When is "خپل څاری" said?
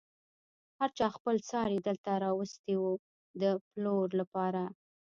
1.15-1.77